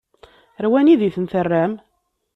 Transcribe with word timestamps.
Ɣer 0.55 0.65
wanida 0.71 1.03
i 1.07 1.11
ten-terram? 1.15 1.73